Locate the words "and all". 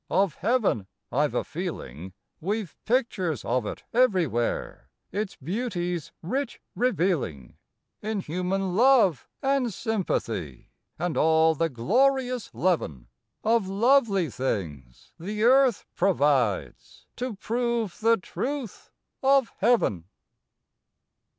10.97-11.53